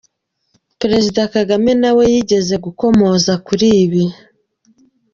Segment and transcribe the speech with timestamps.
[0.79, 4.03] Perezida Kagame nawe yigeze gukomoza kuri ibi.